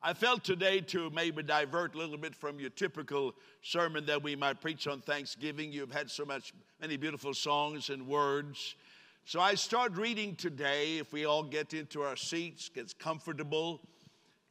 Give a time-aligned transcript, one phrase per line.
[0.00, 4.36] I felt today to maybe divert a little bit from your typical sermon that we
[4.36, 5.72] might preach on Thanksgiving.
[5.72, 8.76] You've had so much, many beautiful songs and words.
[9.24, 10.98] So I start reading today.
[10.98, 13.80] If we all get into our seats, gets comfortable,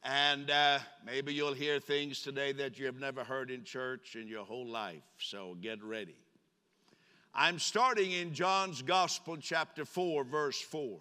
[0.04, 4.28] and uh, maybe you'll hear things today that you have never heard in church in
[4.28, 5.02] your whole life.
[5.18, 6.16] So get ready.
[7.34, 10.98] I'm starting in John's Gospel, chapter 4, verse 4,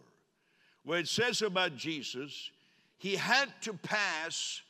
[0.86, 2.50] where it says about Jesus
[2.98, 4.62] he had to pass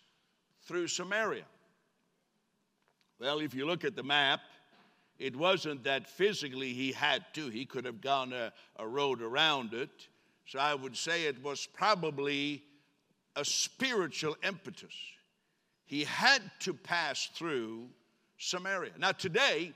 [0.64, 1.46] through Samaria.
[3.20, 4.42] Well, if you look at the map,
[5.18, 9.74] it wasn't that physically he had to, he could have gone a, a road around
[9.74, 9.90] it.
[10.46, 12.64] So I would say it was probably
[13.36, 14.94] a spiritual impetus.
[15.86, 17.88] He had to pass through
[18.38, 18.92] Samaria.
[18.98, 19.74] Now, today,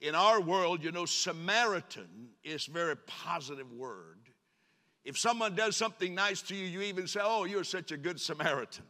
[0.00, 4.18] in our world, you know, Samaritan is a very positive word.
[5.06, 8.20] If someone does something nice to you, you even say, Oh, you're such a good
[8.20, 8.84] Samaritan.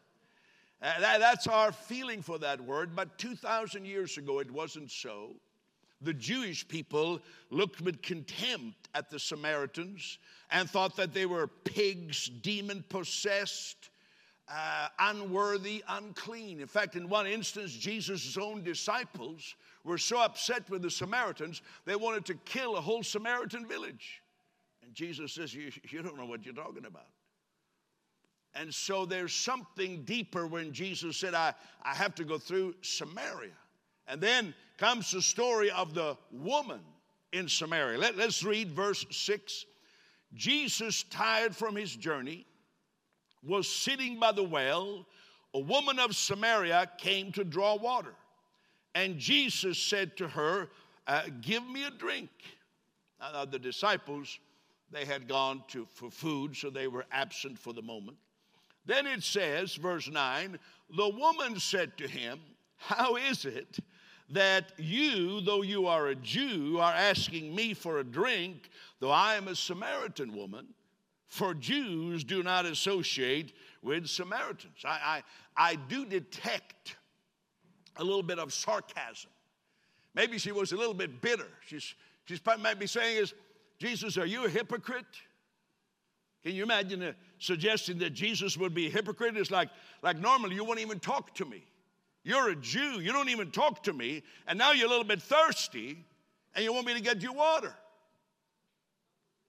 [0.80, 2.96] Uh, that, that's our feeling for that word.
[2.96, 5.36] But 2,000 years ago, it wasn't so.
[6.00, 10.18] The Jewish people looked with contempt at the Samaritans
[10.50, 13.90] and thought that they were pigs, demon possessed,
[14.48, 16.60] uh, unworthy, unclean.
[16.60, 19.54] In fact, in one instance, Jesus' own disciples
[19.84, 24.22] were so upset with the Samaritans, they wanted to kill a whole Samaritan village.
[24.86, 27.08] And Jesus says, you, you don't know what you're talking about.
[28.54, 33.50] And so there's something deeper when Jesus said, I, I have to go through Samaria.
[34.08, 36.80] And then comes the story of the woman
[37.32, 37.98] in Samaria.
[37.98, 39.66] Let, let's read verse 6.
[40.34, 42.46] Jesus, tired from his journey,
[43.42, 45.04] was sitting by the well.
[45.52, 48.14] A woman of Samaria came to draw water.
[48.94, 50.68] And Jesus said to her,
[51.06, 52.30] uh, Give me a drink.
[53.20, 54.38] Now, the disciples
[54.90, 58.16] they had gone to, for food, so they were absent for the moment.
[58.84, 60.58] Then it says, verse 9,
[60.96, 62.40] the woman said to him,
[62.76, 63.78] How is it
[64.30, 68.70] that you, though you are a Jew, are asking me for a drink,
[69.00, 70.68] though I am a Samaritan woman?
[71.26, 73.52] For Jews do not associate
[73.82, 74.84] with Samaritans.
[74.84, 75.22] I,
[75.56, 76.96] I, I do detect
[77.96, 79.30] a little bit of sarcasm.
[80.14, 81.48] Maybe she was a little bit bitter.
[81.66, 81.94] She's,
[82.24, 83.34] she's probably might be saying is,
[83.78, 85.04] Jesus, are you a hypocrite?
[86.42, 89.36] Can you imagine a suggesting that Jesus would be a hypocrite?
[89.36, 89.68] It's like,
[90.02, 91.64] like normally you wouldn't even talk to me.
[92.22, 95.22] You're a Jew, you don't even talk to me, and now you're a little bit
[95.22, 96.04] thirsty
[96.54, 97.74] and you want me to get you water.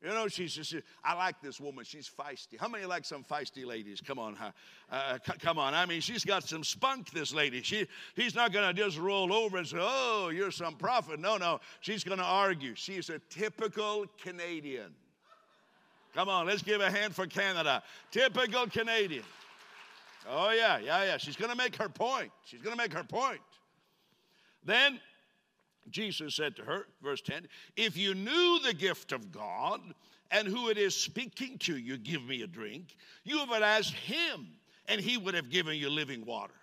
[0.03, 1.83] You know, she says, I like this woman.
[1.83, 2.59] She's feisty.
[2.59, 3.99] How many like some feisty ladies?
[3.99, 4.51] Come on, huh?
[4.91, 5.73] uh, c- come on.
[5.73, 7.63] I mean, she's got some spunk, this lady.
[7.63, 11.19] She, he's not going to just roll over and say, oh, you're some prophet.
[11.19, 11.59] No, no.
[11.79, 12.75] She's going to argue.
[12.75, 14.93] She's a typical Canadian.
[16.13, 17.81] Come on, let's give a hand for Canada.
[18.11, 19.23] Typical Canadian.
[20.29, 21.17] Oh, yeah, yeah, yeah.
[21.17, 22.31] She's going to make her point.
[22.43, 23.39] She's going to make her point.
[24.63, 24.99] Then
[25.89, 29.81] Jesus said to her, verse 10, If you knew the gift of God
[30.31, 34.47] and who it is speaking to you, give me a drink, you would ask him,
[34.87, 36.53] and he would have given you living water.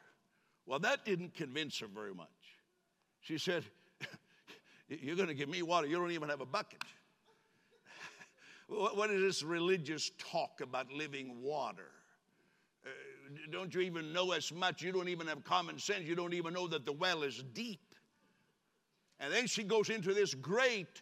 [0.67, 2.29] Well, that didn't convince her very much.
[3.21, 3.65] She said,
[4.89, 6.83] You're going to give me water, you don't even have a bucket.
[8.69, 11.91] what is this religious talk about living water?
[12.85, 12.91] Uh,
[13.51, 14.83] don't you even know as much?
[14.83, 16.05] You don't even have common sense.
[16.05, 17.94] You don't even know that the well is deep.
[19.25, 21.01] And then she goes into this great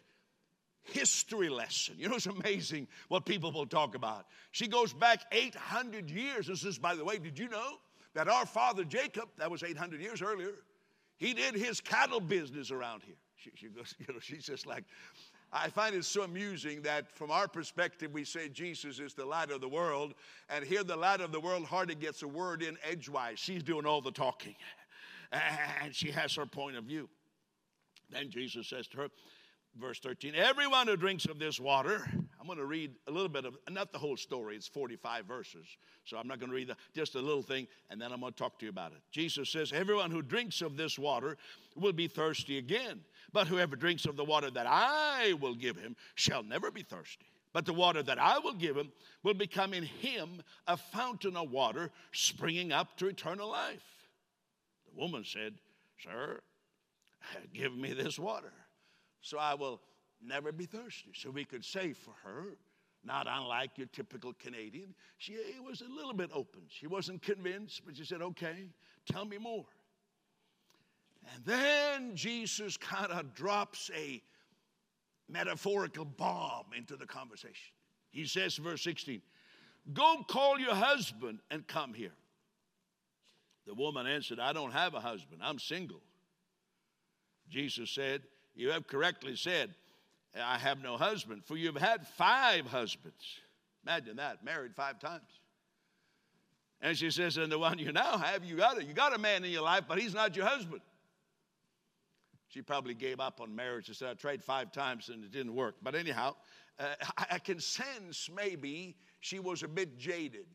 [0.83, 1.95] history lesson.
[1.97, 4.27] You know, it's amazing what people will talk about.
[4.51, 7.73] She goes back 800 years and says, by the way, did you know
[8.13, 10.53] that our father Jacob, that was 800 years earlier,
[11.17, 13.17] he did his cattle business around here.
[13.35, 14.85] She, she goes, you know, she's just like,
[15.51, 19.51] I find it so amusing that from our perspective, we say Jesus is the light
[19.51, 20.13] of the world,
[20.49, 23.37] and here the light of the world hardly gets a word in edgewise.
[23.37, 24.55] She's doing all the talking,
[25.83, 27.09] and she has her point of view.
[28.09, 29.07] Then Jesus says to her,
[29.79, 32.05] verse 13, Everyone who drinks of this water,
[32.39, 35.65] I'm going to read a little bit of, not the whole story, it's 45 verses.
[36.05, 38.33] So I'm not going to read the, just a little thing, and then I'm going
[38.33, 38.99] to talk to you about it.
[39.11, 41.37] Jesus says, Everyone who drinks of this water
[41.75, 43.01] will be thirsty again.
[43.31, 47.25] But whoever drinks of the water that I will give him shall never be thirsty.
[47.51, 48.91] But the water that I will give him
[49.21, 53.83] will become in him a fountain of water springing up to eternal life.
[54.85, 55.53] The woman said,
[56.03, 56.41] Sir,
[57.53, 58.53] Give me this water
[59.23, 59.81] so I will
[60.21, 61.11] never be thirsty.
[61.15, 62.57] So we could say for her,
[63.03, 66.61] not unlike your typical Canadian, she was a little bit open.
[66.67, 68.67] She wasn't convinced, but she said, Okay,
[69.11, 69.65] tell me more.
[71.33, 74.21] And then Jesus kind of drops a
[75.29, 77.73] metaphorical bomb into the conversation.
[78.11, 79.21] He says, verse 16,
[79.93, 82.13] Go call your husband and come here.
[83.65, 86.01] The woman answered, I don't have a husband, I'm single.
[87.53, 88.23] Jesus said,
[88.55, 89.75] You have correctly said,
[90.35, 93.23] I have no husband, for you've had five husbands.
[93.85, 95.21] Imagine that, married five times.
[96.81, 98.87] And she says, And the one you now have, you got it.
[98.87, 100.81] You got a man in your life, but he's not your husband.
[102.49, 105.53] She probably gave up on marriage and said, I tried five times and it didn't
[105.53, 105.75] work.
[105.83, 106.35] But anyhow,
[106.79, 110.47] uh, I, I can sense maybe she was a bit jaded.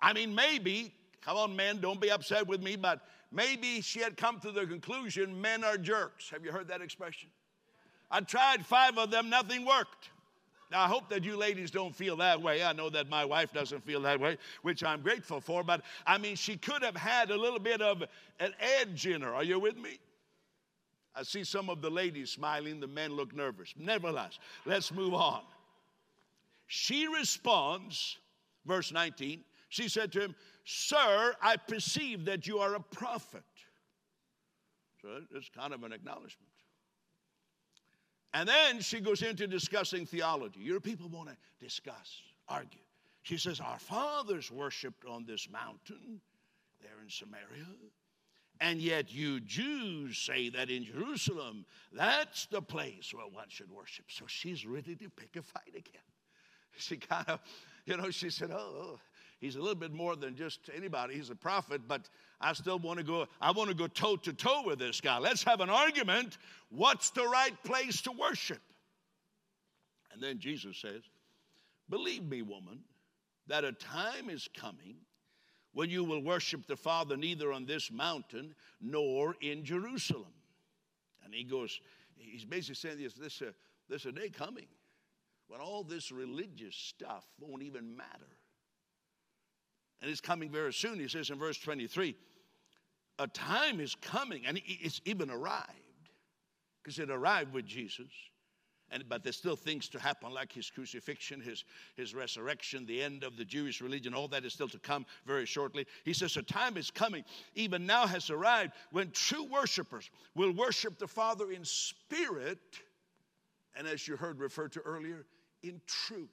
[0.00, 3.00] I mean, maybe, come on, men, don't be upset with me, but
[3.32, 6.30] maybe she had come to the conclusion men are jerks.
[6.30, 7.28] Have you heard that expression?
[8.10, 10.10] I tried five of them, nothing worked.
[10.70, 12.62] Now, I hope that you ladies don't feel that way.
[12.62, 16.16] I know that my wife doesn't feel that way, which I'm grateful for, but I
[16.16, 18.04] mean, she could have had a little bit of
[18.38, 19.34] an edge in her.
[19.34, 19.98] Are you with me?
[21.14, 23.74] I see some of the ladies smiling, the men look nervous.
[23.76, 25.42] Nevertheless, let's move on.
[26.68, 28.18] She responds,
[28.64, 33.42] verse 19, she said to him, Sir, I perceive that you are a prophet.
[35.02, 36.50] So it's kind of an acknowledgement.
[38.32, 40.60] And then she goes into discussing theology.
[40.60, 42.80] Your people want to discuss, argue.
[43.22, 46.20] She says, Our fathers worshiped on this mountain
[46.80, 47.66] there in Samaria.
[48.60, 54.04] And yet you Jews say that in Jerusalem, that's the place where one should worship.
[54.08, 55.82] So she's ready to pick a fight again.
[56.78, 57.40] She kind of,
[57.84, 59.00] you know, she said, oh, oh
[59.40, 61.14] he's a little bit more than just anybody.
[61.14, 62.08] He's a prophet, but
[62.40, 65.18] I still want to go, I want to go toe to toe with this guy.
[65.18, 66.38] Let's have an argument.
[66.70, 68.60] What's the right place to worship?
[70.12, 71.02] And then Jesus says,
[71.88, 72.80] Believe me, woman,
[73.48, 74.94] that a time is coming
[75.72, 80.32] when you will worship the Father neither on this mountain nor in Jerusalem.
[81.24, 81.80] And he goes,
[82.16, 83.52] he's basically saying this, this, uh,
[83.88, 84.66] there's a day coming
[85.48, 88.36] when all this religious stuff won't even matter.
[90.00, 90.98] And it's coming very soon.
[90.98, 92.16] He says in verse 23,
[93.18, 95.68] a time is coming, and it's even arrived,
[96.82, 98.08] because it arrived with Jesus
[98.90, 101.64] and, but there's still things to happen, like his crucifixion, his,
[101.96, 104.14] his resurrection, the end of the Jewish religion.
[104.14, 105.86] All that is still to come very shortly.
[106.04, 107.24] He says, A time is coming,
[107.54, 112.58] even now has arrived, when true worshipers will worship the Father in spirit,
[113.76, 115.24] and as you heard referred to earlier,
[115.62, 116.28] in truth.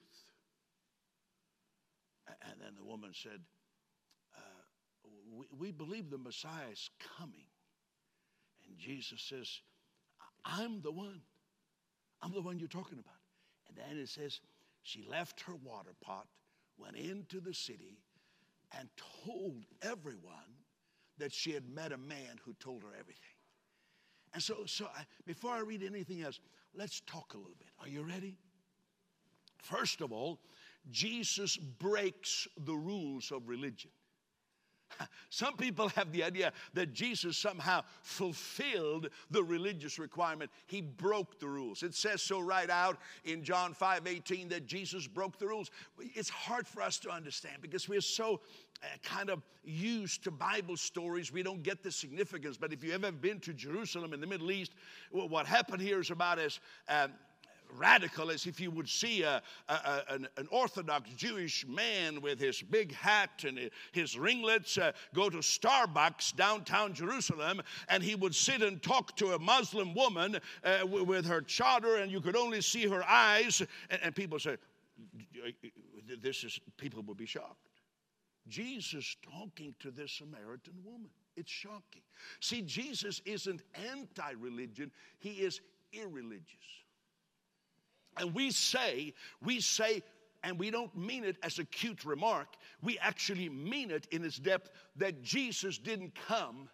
[2.28, 3.40] And then the woman said,
[5.32, 7.48] we, we believe the Messiah is coming.
[8.68, 9.62] And Jesus says,
[10.46, 11.22] I'm the one.
[12.22, 13.14] I'm the one you're talking about.
[13.68, 14.40] And then it says,
[14.84, 16.28] she left her water pot,
[16.78, 18.00] went into the city,
[18.78, 18.90] and
[19.26, 20.34] told everyone
[21.18, 23.24] that she had met a man who told her everything.
[24.34, 26.40] And so, so I, before I read anything else,
[26.76, 27.70] let's talk a little bit.
[27.80, 28.36] Are you ready?
[29.58, 30.40] First of all,
[30.92, 33.92] Jesus breaks the rules of religion.
[35.30, 40.50] Some people have the idea that Jesus somehow fulfilled the religious requirement.
[40.68, 41.84] He broke the rules.
[41.84, 45.70] It says so right out in John 5 18 that Jesus broke the rules.
[46.00, 48.42] It's hard for us to understand because we're so
[48.84, 52.58] uh, kind of used to Bible stories, we don't get the significance.
[52.58, 54.74] But if you ever been to Jerusalem in the Middle East,
[55.12, 57.12] well, what happened here is about as um,
[57.76, 62.62] radical as if you would see a, a, an, an, Orthodox Jewish man with his
[62.62, 68.62] big hat and his ringlets uh, go to Starbucks downtown Jerusalem and he would sit
[68.62, 72.88] and talk to a Muslim woman uh, with her chador and you could only see
[72.88, 73.62] her eyes.
[73.90, 74.58] And, and people say,
[76.22, 77.68] this is, people would be shocked.
[78.48, 81.12] Jesus talking to this Samaritan woman.
[81.36, 82.02] It's shocking.
[82.40, 85.62] See, Jesus isn't anti religion, he is
[85.94, 86.46] irreligious.
[88.20, 90.04] And we say, we say,
[90.44, 92.48] and we don't mean it as a cute remark,
[92.82, 96.70] we actually mean it in its depth that Jesus didn't come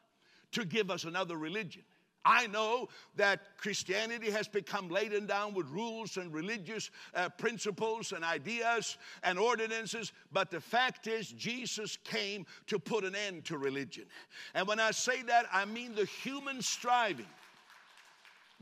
[0.52, 1.84] to give us another religion.
[2.26, 8.24] I know that Christianity has become laden down with rules and religious uh, principles and
[8.24, 14.06] ideas and ordinances, but the fact is, Jesus came to put an end to religion.
[14.54, 17.26] And when I say that, I mean the human striving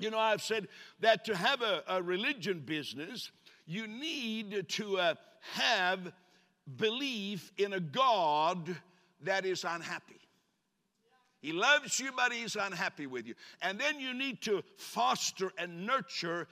[0.02, 0.68] you know, I've said
[1.00, 3.32] that to have a, a religion business,
[3.66, 5.14] you need to uh,
[5.54, 6.12] have
[6.78, 8.76] belief in a God
[9.24, 10.20] that is unhappy.
[11.42, 13.34] He loves you, but he's unhappy with you.
[13.62, 16.48] And then you need to foster and nurture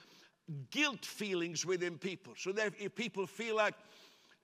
[0.70, 2.32] guilt feelings within people.
[2.36, 3.74] So that if people feel like,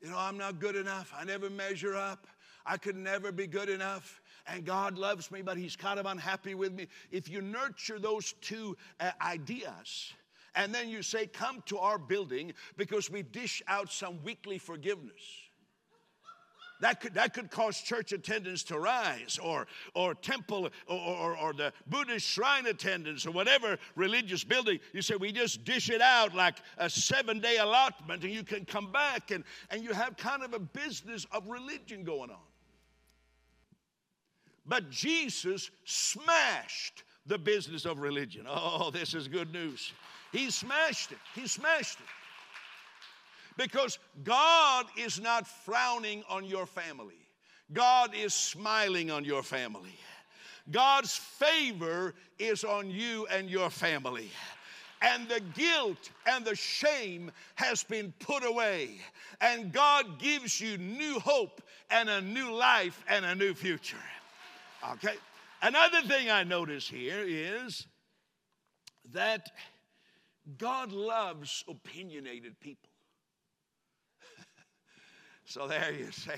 [0.00, 2.28] you know, I'm not good enough, I never measure up,
[2.64, 6.54] I could never be good enough, and God loves me, but He's kind of unhappy
[6.54, 6.88] with me.
[7.10, 10.12] If you nurture those two uh, ideas,
[10.54, 15.22] and then you say, Come to our building because we dish out some weekly forgiveness.
[16.80, 21.52] that could, that could cause church attendance to rise or, or temple or, or, or,
[21.52, 24.78] the Buddhist shrine attendance or whatever religious building.
[24.92, 28.64] You say, we just dish it out like a seven day allotment and you can
[28.64, 32.38] come back and, and you have kind of a business of religion going on.
[34.66, 38.46] But Jesus smashed the business of religion.
[38.49, 39.92] Oh, this is good news.
[40.32, 41.18] He smashed it.
[41.35, 42.06] He smashed it.
[43.56, 47.14] Because God is not frowning on your family,
[47.73, 49.99] God is smiling on your family.
[50.70, 54.30] God's favor is on you and your family.
[55.00, 58.99] And the guilt and the shame has been put away.
[59.40, 63.96] And God gives you new hope and a new life and a new future.
[64.94, 65.14] Okay?
[65.62, 67.86] Another thing I notice here is
[69.12, 69.50] that
[70.58, 72.90] God loves opinionated people.
[75.44, 76.36] so there you say,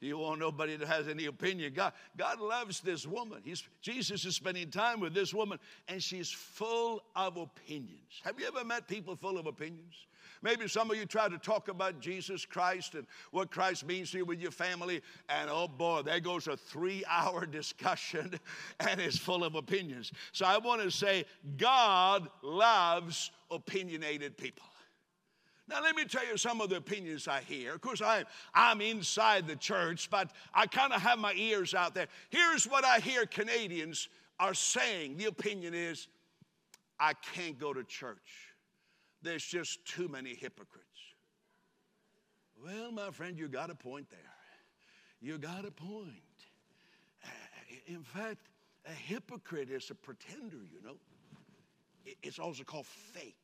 [0.00, 1.72] you want nobody that has any opinion.
[1.74, 3.40] God, God loves this woman.
[3.44, 8.20] He's, Jesus is spending time with this woman, and she's full of opinions.
[8.24, 9.94] Have you ever met people full of opinions?
[10.42, 14.18] Maybe some of you try to talk about Jesus Christ and what Christ means to
[14.18, 18.38] you with your family, and oh boy, there goes a three hour discussion
[18.80, 20.12] and it's full of opinions.
[20.32, 21.24] So I want to say,
[21.56, 24.64] God loves opinionated people.
[25.68, 27.74] Now, let me tell you some of the opinions I hear.
[27.74, 31.94] Of course, I, I'm inside the church, but I kind of have my ears out
[31.94, 32.06] there.
[32.30, 34.08] Here's what I hear Canadians
[34.40, 36.08] are saying the opinion is,
[36.98, 38.47] I can't go to church
[39.22, 40.86] there's just too many hypocrites.
[42.64, 44.18] Well, my friend, you got a point there.
[45.20, 46.12] You got a point.
[47.24, 47.28] Uh,
[47.86, 48.48] in fact,
[48.86, 50.96] a hypocrite is a pretender, you know.
[52.22, 53.34] It's also called fake.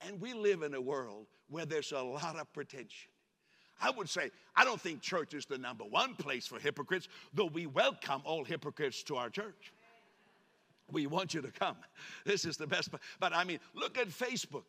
[0.00, 3.10] And we live in a world where there's a lot of pretension.
[3.80, 7.46] I would say, I don't think church is the number one place for hypocrites, though
[7.46, 9.72] we welcome all hypocrites to our church.
[10.90, 11.76] We want you to come.
[12.24, 12.90] This is the best.
[13.20, 14.64] But I mean, look at Facebook.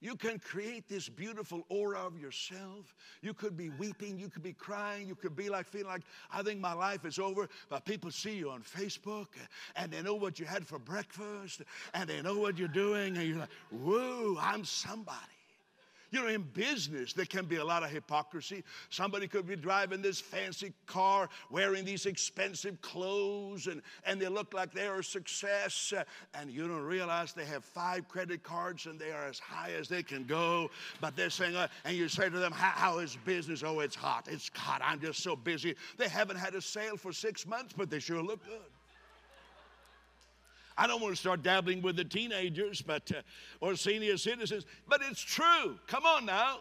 [0.00, 2.94] You can create this beautiful aura of yourself.
[3.22, 6.42] You could be weeping, you could be crying, you could be like feeling like, I
[6.42, 7.48] think my life is over.
[7.70, 9.28] But people see you on Facebook
[9.76, 11.62] and they know what you had for breakfast
[11.94, 15.33] and they know what you're doing, and you're like, whoa, I'm somebody.
[16.14, 18.62] You know, in business, there can be a lot of hypocrisy.
[18.88, 24.54] Somebody could be driving this fancy car, wearing these expensive clothes, and, and they look
[24.54, 25.92] like they're a success.
[25.92, 26.04] Uh,
[26.34, 29.88] and you don't realize they have five credit cards and they are as high as
[29.88, 30.70] they can go.
[31.00, 33.64] But they're saying, uh, and you say to them, how, how is business?
[33.64, 34.28] Oh, it's hot.
[34.30, 34.82] It's hot.
[34.84, 35.74] I'm just so busy.
[35.98, 38.60] They haven't had a sale for six months, but they sure look good.
[40.76, 43.22] I don't want to start dabbling with the teenagers, but uh,
[43.60, 45.78] or senior citizens, but it's true.
[45.86, 46.58] Come on now.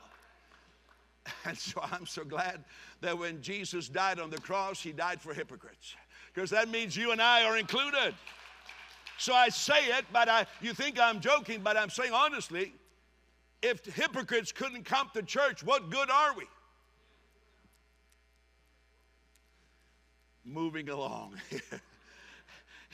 [1.46, 2.66] And so I'm so glad
[3.00, 5.96] that when Jesus died on the cross, he died for hypocrites.
[6.34, 8.14] Because that means you and I are included.
[9.18, 12.74] So I say it, but I, you think I'm joking, but I'm saying honestly,
[13.62, 16.44] if hypocrites couldn't come to church, what good are we?
[20.44, 21.36] Moving along.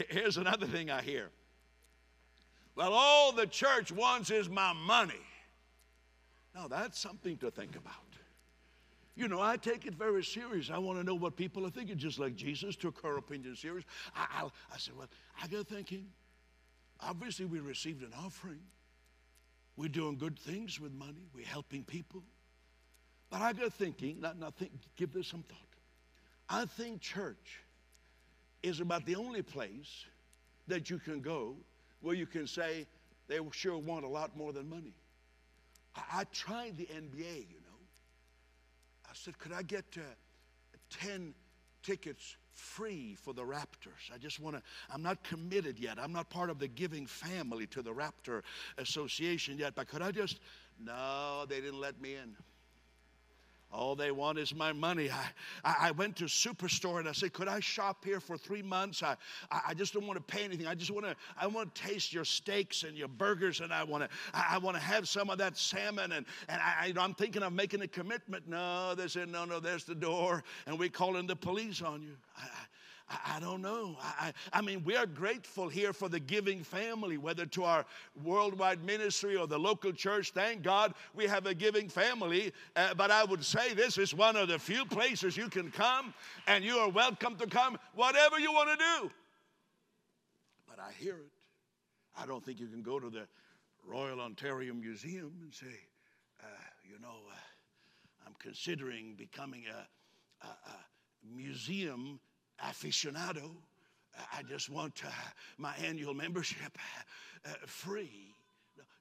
[0.10, 1.30] Here's another thing I hear.
[2.76, 5.14] Well, all the church wants is my money.
[6.56, 7.94] Now, that's something to think about.
[9.16, 10.70] You know, I take it very serious.
[10.72, 13.84] I want to know what people are thinking, just like Jesus took her opinion serious.
[14.16, 15.10] I, I, I said, Well,
[15.44, 16.08] I got thinking.
[17.02, 18.62] Obviously, we received an offering.
[19.76, 21.28] We're doing good things with money.
[21.34, 22.24] We're helping people.
[23.30, 25.58] But I got thinking, not, not think, give this some thought.
[26.50, 27.62] I think church
[28.64, 30.06] is about the only place
[30.68, 31.56] that you can go
[32.02, 32.86] where you can say
[33.28, 34.94] they sure want a lot more than money.
[35.96, 37.80] I, I tried the NBA, you know.
[39.06, 40.02] I said, could I get uh,
[40.90, 41.34] 10
[41.84, 44.12] tickets free for the Raptors?
[44.14, 44.62] I just want to,
[44.92, 45.98] I'm not committed yet.
[46.00, 48.42] I'm not part of the giving family to the Raptor
[48.78, 50.40] Association yet, but could I just,
[50.80, 52.36] no, they didn't let me in.
[53.72, 55.12] All they want is my money.
[55.12, 55.30] I,
[55.64, 59.04] I went to a Superstore and I said, Could I shop here for three months?
[59.04, 59.16] I,
[59.52, 60.66] I just don't want to pay anything.
[60.66, 63.84] I just want to I want to taste your steaks and your burgers and I
[63.84, 67.44] want to I want to have some of that salmon and, and I, I'm thinking
[67.44, 68.48] of making a commitment.
[68.48, 70.44] No, they said, No, no, there's the door.
[70.66, 72.16] And we're calling the police on you.
[72.38, 72.48] I,
[73.10, 73.98] I, I don't know.
[74.02, 77.86] I, I mean, we are grateful here for the giving family, whether to our
[78.24, 80.32] worldwide ministry or the local church.
[80.32, 82.54] Thank God we have a giving family.
[82.76, 86.14] Uh, but I would say this is one of the few places you can come
[86.48, 89.12] and you are welcome to come, whatever you want to do.
[90.68, 91.32] But I hear it.
[92.18, 93.28] I don't think you can go to the
[93.86, 95.80] Royal Ontario Museum and say,
[96.44, 96.48] uh,
[96.84, 97.36] you know, uh,
[98.26, 102.20] I'm considering becoming a, a, a museum
[102.66, 103.52] aficionado.
[104.34, 105.10] I just want uh,
[105.58, 106.78] my annual membership
[107.46, 108.34] uh, free.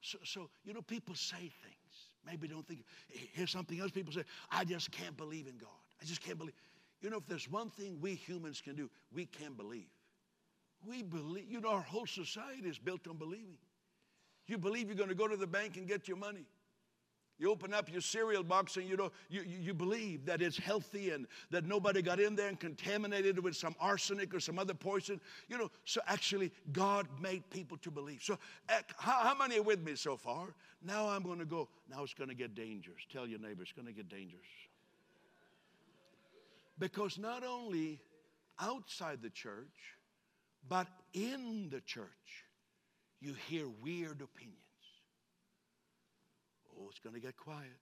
[0.00, 1.88] So, so, you know, people say things.
[2.24, 2.84] Maybe don't think.
[3.08, 5.68] Here's something else people say I just can't believe in God.
[6.00, 6.54] I just can't believe.
[7.00, 9.88] You know, if there's one thing we humans can do, we can believe.
[10.86, 11.46] We believe.
[11.48, 13.58] You know, our whole society is built on believing.
[14.46, 16.46] You believe you're going to go to the bank and get your money.
[17.38, 21.10] You open up your cereal box and you know you, you, believe that it's healthy
[21.10, 24.74] and that nobody got in there and contaminated it with some arsenic or some other
[24.74, 25.20] poison.
[25.48, 28.22] You know, so actually God made people to believe.
[28.22, 30.48] So uh, how, how, many are with me so far?
[30.82, 31.68] Now I'm going to go.
[31.88, 33.02] Now it's going to get dangerous.
[33.12, 34.42] Tell your neighbor it's going to get dangerous.
[36.80, 38.00] Because not only
[38.60, 39.96] outside the church,
[40.68, 42.44] but in the church,
[43.20, 44.67] you hear weird opinions.
[46.78, 47.78] Oh, it's going to get quiet.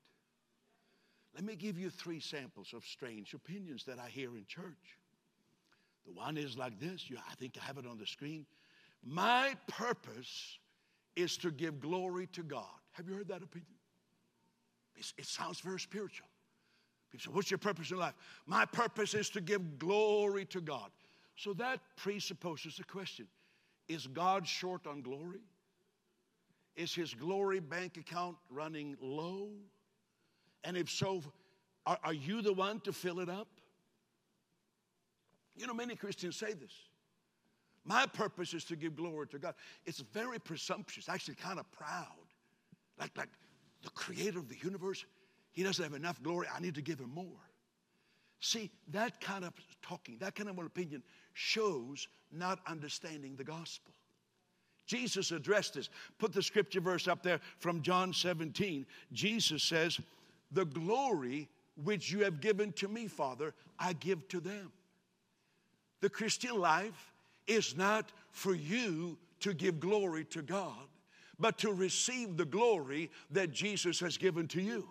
[1.34, 4.98] Let me give you three samples of strange opinions that I hear in church.
[6.06, 7.10] The one is like this.
[7.10, 8.46] You, I think I have it on the screen.
[9.04, 10.58] My purpose
[11.14, 12.64] is to give glory to God.
[12.92, 13.68] Have you heard that opinion?
[14.96, 16.28] It's, it sounds very spiritual.
[17.10, 18.14] People say, What's your purpose in life?
[18.46, 20.90] My purpose is to give glory to God.
[21.36, 23.26] So that presupposes the question
[23.88, 25.40] Is God short on glory?
[26.76, 29.48] Is his glory bank account running low?
[30.62, 31.22] And if so,
[31.86, 33.48] are, are you the one to fill it up?
[35.56, 36.72] You know, many Christians say this.
[37.84, 39.54] My purpose is to give glory to God.
[39.84, 42.08] It's very presumptuous, actually kind of proud.
[42.98, 43.28] Like, like
[43.82, 45.04] the creator of the universe,
[45.52, 46.48] he doesn't have enough glory.
[46.54, 47.40] I need to give him more.
[48.40, 49.52] See, that kind of
[49.82, 51.02] talking, that kind of opinion
[51.32, 53.94] shows not understanding the gospel.
[54.86, 55.90] Jesus addressed this.
[56.18, 58.86] Put the scripture verse up there from John 17.
[59.12, 60.00] Jesus says,
[60.52, 61.48] The glory
[61.84, 64.72] which you have given to me, Father, I give to them.
[66.00, 67.12] The Christian life
[67.46, 70.88] is not for you to give glory to God,
[71.38, 74.88] but to receive the glory that Jesus has given to you.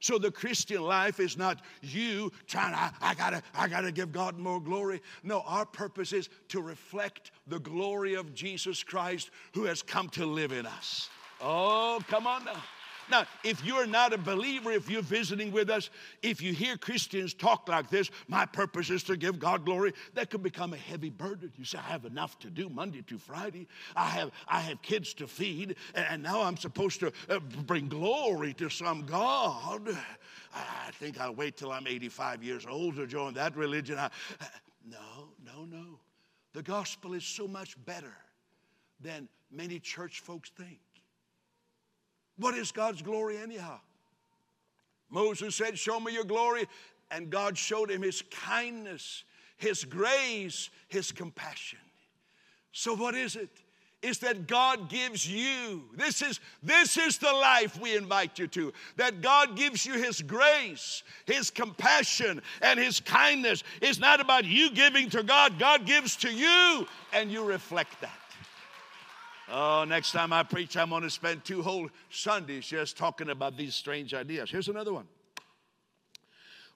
[0.00, 4.38] So the Christian life is not you trying, I, I, gotta, I gotta give God
[4.38, 5.00] more glory.
[5.22, 10.26] No, our purpose is to reflect the glory of Jesus Christ who has come to
[10.26, 11.08] live in us.
[11.40, 12.62] Oh, come on now.
[13.10, 15.90] Now, if you're not a believer, if you're visiting with us,
[16.22, 20.30] if you hear Christians talk like this, my purpose is to give God glory, that
[20.30, 21.52] could become a heavy burden.
[21.56, 23.68] You say, I have enough to do Monday to Friday.
[23.94, 28.54] I have, I have kids to feed, and now I'm supposed to uh, bring glory
[28.54, 29.96] to some God.
[30.54, 33.98] I think I'll wait till I'm 85 years old to join that religion.
[33.98, 34.10] I,
[34.88, 36.00] no, no, no.
[36.52, 38.16] The gospel is so much better
[39.00, 40.80] than many church folks think.
[42.38, 43.80] What is God's glory, anyhow?
[45.10, 46.66] Moses said, Show me your glory.
[47.10, 49.22] And God showed him his kindness,
[49.56, 51.78] his grace, his compassion.
[52.72, 53.48] So, what is it?
[54.02, 55.84] Is that God gives you.
[55.96, 58.72] This is, this is the life we invite you to.
[58.96, 63.64] That God gives you His grace, His compassion, and His kindness.
[63.80, 68.25] It's not about you giving to God, God gives to you, and you reflect that.
[69.48, 73.56] Oh, next time I preach, I'm going to spend two whole Sundays just talking about
[73.56, 74.50] these strange ideas.
[74.50, 75.06] Here's another one.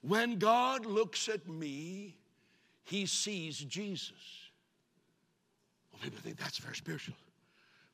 [0.02, 2.14] When God looks at me,
[2.84, 4.12] he sees Jesus.
[5.92, 7.16] Well, people think that's very spiritual.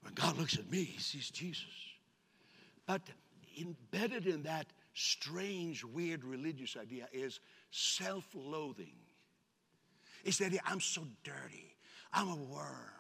[0.02, 1.64] When God looks at me, he sees Jesus.
[2.86, 3.00] But
[3.58, 8.94] embedded in that strange, weird religious idea is self loathing.
[10.24, 11.74] It's that I'm so dirty,
[12.12, 12.95] I'm a worm.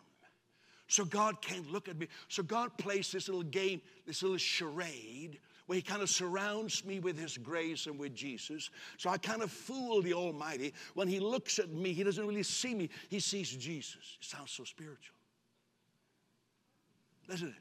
[0.88, 2.08] So God can't look at me.
[2.28, 7.00] So God plays this little game, this little charade where he kind of surrounds me
[7.00, 8.70] with his grace and with Jesus.
[8.98, 10.72] So I kind of fool the Almighty.
[10.94, 14.16] When he looks at me, he doesn't really see me, he sees Jesus.
[14.20, 15.16] It sounds so spiritual.
[17.28, 17.54] Doesn't it?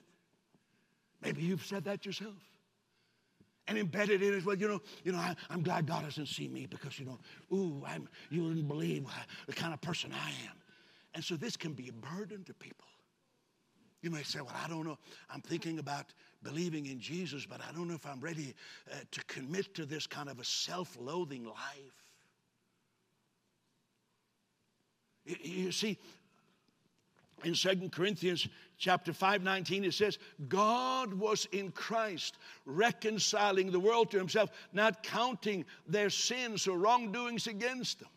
[1.22, 2.36] Maybe you've said that yourself.
[3.68, 6.48] And embedded in it, well, you know, you know, I, am glad God doesn't see
[6.48, 7.18] me because, you know,
[7.52, 9.08] ooh, I'm, you wouldn't believe
[9.48, 10.56] the kind of person I am.
[11.16, 12.86] And so this can be a burden to people.
[14.06, 15.00] You may say, Well, I don't know.
[15.32, 16.06] I'm thinking about
[16.44, 18.54] believing in Jesus, but I don't know if I'm ready
[18.92, 22.04] uh, to commit to this kind of a self loathing life.
[25.26, 25.98] You see,
[27.44, 32.38] in Second Corinthians chapter 5, 19, it says, God was in Christ
[32.68, 38.10] reconciling the world to himself, not counting their sins or wrongdoings against them.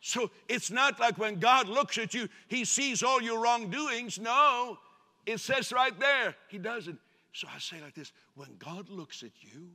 [0.00, 4.18] So it's not like when God looks at you, he sees all your wrongdoings.
[4.18, 4.78] No,
[5.26, 6.98] it says right there, he doesn't.
[7.32, 9.68] So I say like this when God looks at you,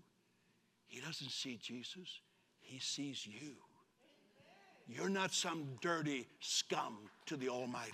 [0.87, 2.21] He doesn't see Jesus,
[2.59, 3.55] he sees you.
[4.87, 7.93] You're not some dirty scum to the Almighty.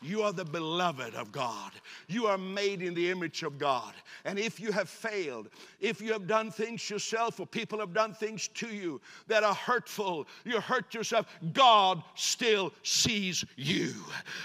[0.00, 1.72] You are the beloved of God.
[2.06, 3.92] You are made in the image of God.
[4.24, 5.48] And if you have failed,
[5.80, 9.54] if you have done things yourself or people have done things to you that are
[9.54, 13.94] hurtful, you hurt yourself, God still sees you.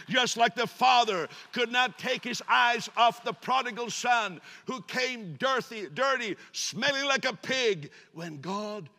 [0.09, 5.35] Just like the father could not take his eyes off the prodigal son who came
[5.35, 8.89] dirty, dirty, smelling like a pig, when God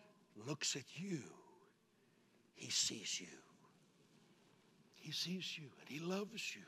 [0.47, 1.19] looks at you
[2.65, 3.27] he sees you.
[4.95, 6.63] He sees you and He loves you.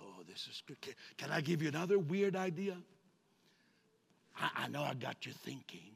[0.00, 0.80] Oh, this is good.
[0.80, 2.76] Can, can I give you another weird idea?
[4.36, 5.90] I, I know I got you thinking.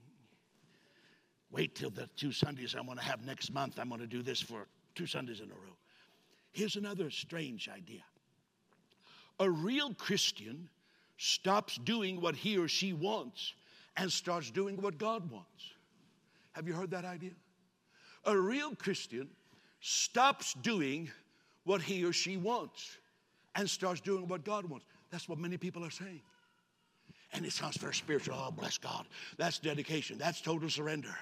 [1.53, 3.79] Wait till the two Sundays I'm going to have next month.
[3.79, 5.77] I'm going to do this for two Sundays in a row.
[6.51, 8.03] Here's another strange idea
[9.38, 10.68] a real Christian
[11.16, 13.55] stops doing what he or she wants
[13.96, 15.62] and starts doing what God wants.
[16.55, 17.31] Have you heard that idea?
[18.25, 19.29] A real Christian
[19.81, 21.11] stops doing
[21.65, 22.97] what he or she wants
[23.55, 24.87] and starts doing what God wants.
[25.11, 26.23] That's what many people are saying.
[27.33, 28.37] And it sounds very spiritual.
[28.39, 29.07] Oh, bless God.
[29.39, 30.19] That's dedication.
[30.19, 31.15] That's total surrender.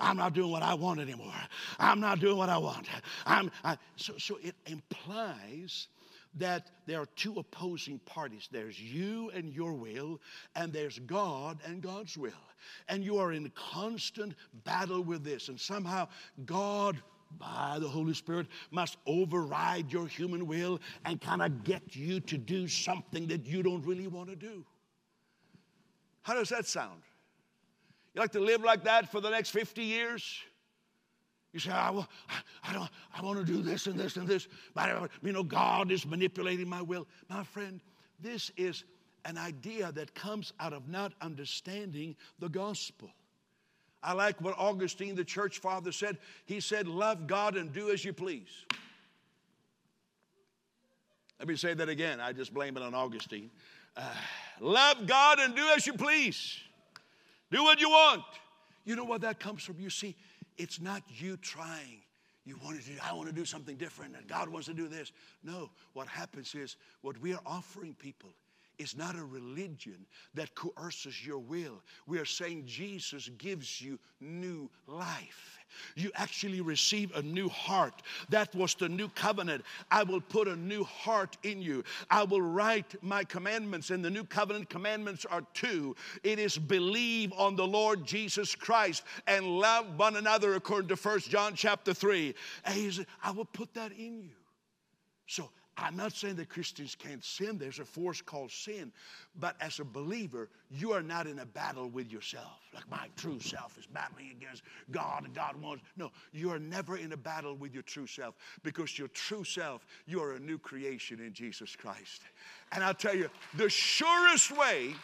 [0.00, 1.34] I'm not doing what I want anymore.
[1.78, 2.86] I'm not doing what I want.
[3.26, 5.88] I'm, I, so, so it implies
[6.36, 10.20] that there are two opposing parties there's you and your will,
[10.56, 12.32] and there's God and God's will.
[12.88, 15.48] And you are in constant battle with this.
[15.48, 16.08] And somehow,
[16.44, 16.96] God
[17.38, 22.36] by the Holy Spirit must override your human will and kind of get you to
[22.36, 24.64] do something that you don't really want to do.
[26.22, 27.02] How does that sound?
[28.14, 30.40] You like to live like that for the next 50 years?
[31.52, 32.08] You say, I, will,
[32.64, 35.92] I, don't, I want to do this and this and this, but you know, God
[35.92, 37.06] is manipulating my will.
[37.28, 37.80] My friend,
[38.20, 38.84] this is
[39.24, 43.10] an idea that comes out of not understanding the gospel.
[44.02, 46.18] I like what Augustine, the church father, said.
[46.44, 48.48] He said, Love God and do as you please.
[51.38, 52.20] Let me say that again.
[52.20, 53.50] I just blame it on Augustine.
[53.96, 54.02] Uh,
[54.60, 56.58] love God and do as you please.
[57.50, 58.22] Do what you want.
[58.84, 59.78] You know what that comes from?
[59.78, 60.16] You see,
[60.62, 62.02] it's not you trying.
[62.44, 65.12] You want to I want to do something different, and God wants to do this.
[65.42, 68.30] No, what happens is what we are offering people
[68.82, 71.82] is not a religion that coerces your will.
[72.06, 75.58] We are saying Jesus gives you new life.
[75.94, 78.02] You actually receive a new heart.
[78.28, 79.64] That was the new covenant.
[79.90, 81.84] I will put a new heart in you.
[82.10, 85.96] I will write my commandments, and the new covenant commandments are two.
[86.22, 91.30] It is believe on the Lord Jesus Christ and love one another according to First
[91.30, 92.34] John chapter 3.
[92.64, 94.36] And he said, I will put that in you.
[95.26, 97.56] So I'm not saying that Christians can't sin.
[97.56, 98.92] There's a force called sin.
[99.40, 102.60] But as a believer, you are not in a battle with yourself.
[102.74, 105.82] Like my true self is battling against God and God wants.
[105.96, 109.86] No, you are never in a battle with your true self because your true self,
[110.06, 112.20] you are a new creation in Jesus Christ.
[112.72, 114.94] And I'll tell you, the surest way,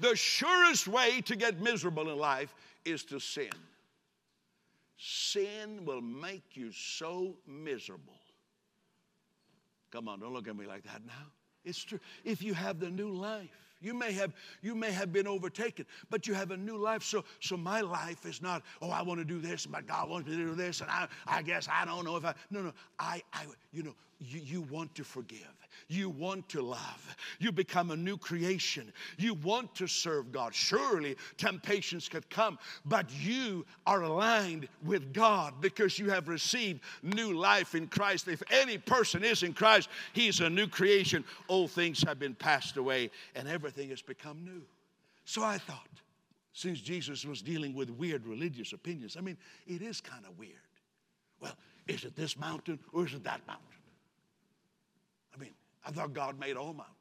[0.00, 3.50] the surest way to get miserable in life is to sin.
[4.96, 8.18] Sin will make you so miserable
[9.90, 11.32] Come on, don't look at me like that now.
[11.64, 12.00] It's true.
[12.24, 16.26] If you have the new life, you may have you may have been overtaken, but
[16.26, 17.02] you have a new life.
[17.02, 20.28] So so my life is not, oh, I want to do this, but God wants
[20.28, 22.72] me to do this, and I I guess I don't know if I no no
[22.98, 25.54] I I you know you, you want to forgive.
[25.88, 27.16] You want to love.
[27.38, 28.92] You become a new creation.
[29.16, 30.54] You want to serve God.
[30.54, 37.32] Surely temptations could come, but you are aligned with God because you have received new
[37.32, 38.28] life in Christ.
[38.28, 41.24] If any person is in Christ, he's a new creation.
[41.48, 44.62] Old things have been passed away and everything has become new.
[45.24, 45.88] So I thought,
[46.52, 50.54] since Jesus was dealing with weird religious opinions, I mean, it is kind of weird.
[51.40, 51.54] Well,
[51.86, 53.77] is it this mountain or is it that mountain?
[55.88, 56.94] I thought God made all mountains.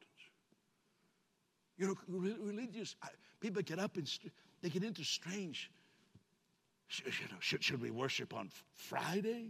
[1.77, 2.95] You know, religious
[3.41, 4.09] people get up and
[4.61, 5.69] they get into strange.
[7.03, 9.49] You know, should, should we worship on Friday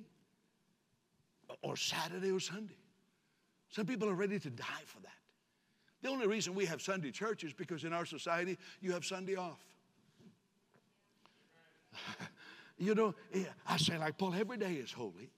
[1.62, 2.80] or Saturday or Sunday?
[3.70, 5.12] Some people are ready to die for that.
[6.02, 9.36] The only reason we have Sunday church is because in our society you have Sunday
[9.36, 9.64] off.
[12.80, 15.30] you know, eh, I say like Paul, every day is holy.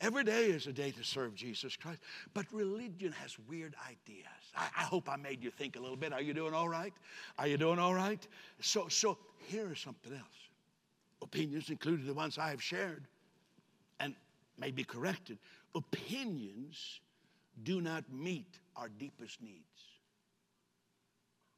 [0.00, 2.00] Every day is a day to serve Jesus Christ.
[2.32, 4.26] But religion has weird ideas.
[4.56, 6.12] I, I, hope I made you think a little bit.
[6.12, 6.92] Are you doing all right?
[7.36, 8.24] Are you doing all right?
[8.60, 10.22] So, so here is something else.
[11.20, 13.06] Opinions, including the ones I have shared,
[13.98, 14.14] and
[14.56, 15.38] may be corrected.
[15.74, 17.00] Opinions
[17.64, 19.64] do not meet our deepest needs.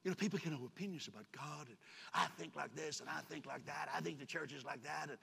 [0.03, 1.77] You know, people can have opinions about God, and
[2.15, 3.91] I think like this, and I think like that.
[3.95, 5.09] I think the church is like that.
[5.11, 5.19] And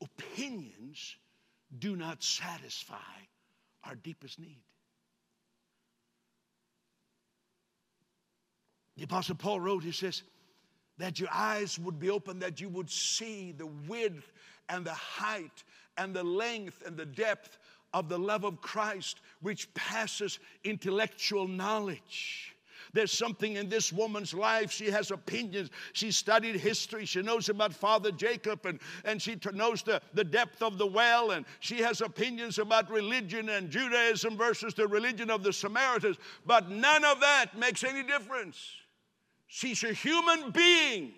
[0.00, 1.16] opinions
[1.78, 2.96] do not satisfy
[3.84, 4.62] our deepest need.
[8.96, 10.22] The Apostle Paul wrote, he says,
[10.98, 14.32] that your eyes would be open, that you would see the width
[14.68, 15.64] and the height
[15.96, 17.58] and the length and the depth
[17.94, 22.49] of the love of Christ, which passes intellectual knowledge.
[22.92, 24.70] There's something in this woman's life.
[24.70, 25.70] She has opinions.
[25.92, 27.04] She studied history.
[27.04, 31.30] She knows about Father Jacob and, and she knows the, the depth of the well.
[31.32, 36.16] And she has opinions about religion and Judaism versus the religion of the Samaritans.
[36.46, 38.56] But none of that makes any difference.
[39.46, 41.12] She's a human being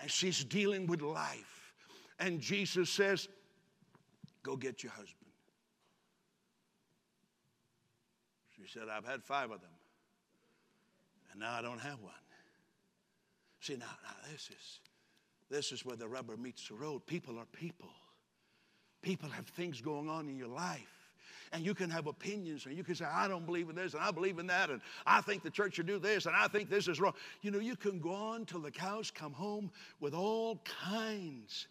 [0.00, 1.74] and she's dealing with life.
[2.18, 3.28] And Jesus says,
[4.42, 5.16] Go get your husband.
[8.56, 9.70] She said, I've had five of them,
[11.32, 12.12] and now I don't have one.
[13.60, 14.80] See, now, now this is
[15.50, 17.06] this is where the rubber meets the road.
[17.06, 17.90] People are people.
[19.02, 21.02] People have things going on in your life
[21.52, 24.02] and you can have opinions and you can say, I don't believe in this and
[24.02, 26.70] I believe in that and I think the church should do this and I think
[26.70, 27.12] this is wrong.
[27.42, 31.66] You know, you can go on till the cows come home with all kinds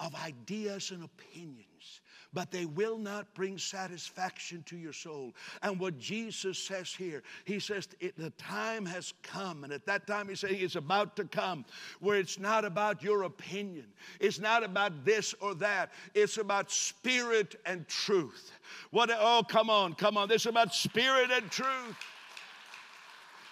[0.00, 2.01] of ideas and opinions
[2.32, 5.34] but they will not bring satisfaction to your soul.
[5.62, 9.64] And what Jesus says here, he says, the time has come.
[9.64, 11.64] And at that time, he's saying it's about to come
[12.00, 13.86] where it's not about your opinion,
[14.20, 18.52] it's not about this or that, it's about spirit and truth.
[18.90, 20.28] What, oh, come on, come on.
[20.28, 21.96] This is about spirit and truth.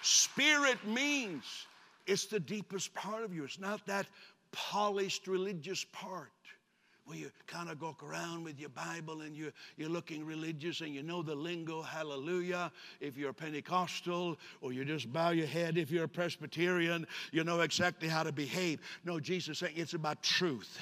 [0.02, 1.44] Spirit means
[2.06, 4.06] it's the deepest part of you, it's not that
[4.52, 6.32] polished religious part
[7.04, 10.94] where you kind of go around with your Bible and you, you're looking religious and
[10.94, 12.70] you know the lingo, hallelujah.
[13.00, 17.60] If you're Pentecostal or you just bow your head, if you're a Presbyterian, you know
[17.60, 18.80] exactly how to behave.
[19.04, 20.78] No, Jesus saying it's about truth,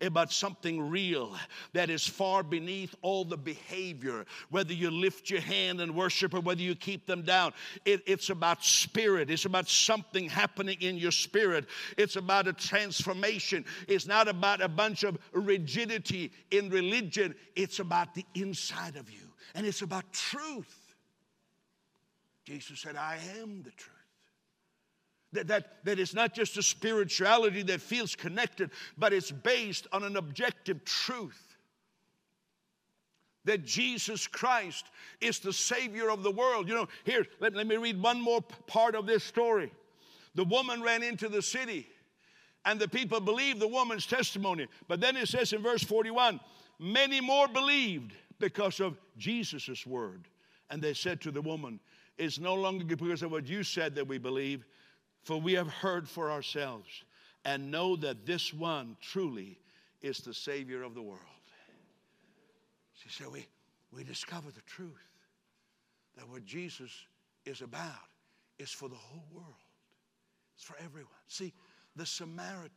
[0.00, 1.36] about something real
[1.72, 6.40] that is far beneath all the behavior, whether you lift your hand and worship or
[6.40, 7.52] whether you keep them down.
[7.84, 11.66] It, it's about spirit, it's about something happening in your spirit,
[11.98, 13.64] it's about a transformation.
[13.88, 19.10] It's not about a bunch of rigid rigidity in religion, it's about the inside of
[19.10, 20.94] you and it's about truth.
[22.44, 23.90] Jesus said, I am the truth.
[25.32, 30.02] That, that, that it's not just a spirituality that feels connected, but it's based on
[30.02, 31.56] an objective truth.
[33.44, 34.86] That Jesus Christ
[35.20, 36.68] is the Savior of the world.
[36.68, 39.72] You know, here, let, let me read one more part of this story.
[40.34, 41.86] The woman ran into the city
[42.64, 44.66] and the people believed the woman's testimony.
[44.88, 46.40] But then it says in verse 41
[46.78, 50.28] many more believed because of Jesus' word.
[50.70, 51.80] And they said to the woman,
[52.18, 54.64] It's no longer because of what you said that we believe,
[55.22, 57.04] for we have heard for ourselves
[57.44, 59.58] and know that this one truly
[60.00, 61.20] is the Savior of the world.
[62.94, 63.46] She said, We,
[63.92, 65.08] we discover the truth
[66.16, 66.90] that what Jesus
[67.44, 68.08] is about
[68.58, 69.54] is for the whole world,
[70.54, 71.10] it's for everyone.
[71.28, 71.52] See,
[71.96, 72.70] the Samaritans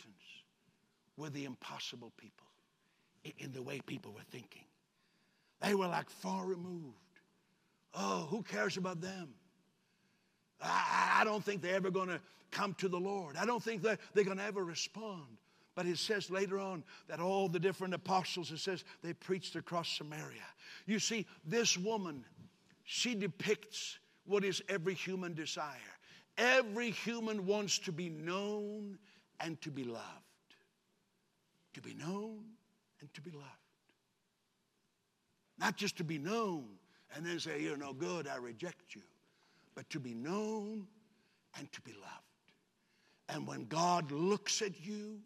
[1.17, 2.47] were the impossible people
[3.39, 4.65] in the way people were thinking.
[5.61, 6.95] They were like far removed.
[7.93, 9.29] Oh, who cares about them?
[10.61, 12.19] I, don't think they're ever going to
[12.51, 13.35] come to the Lord.
[13.37, 15.37] I don't think that they're going to ever respond.
[15.75, 19.89] But it says later on that all the different apostles, it says they preached across
[19.89, 20.45] Samaria.
[20.85, 22.23] You see, this woman,
[22.85, 25.94] she depicts what is every human desire.
[26.37, 28.97] Every human wants to be known
[29.39, 30.03] and to be loved.
[31.73, 32.43] To be known
[32.99, 33.45] and to be loved.
[35.57, 36.65] Not just to be known
[37.15, 39.01] and then say, You're no good, I reject you,
[39.73, 40.87] but to be known
[41.57, 42.03] and to be loved.
[43.29, 45.19] And when God looks at you,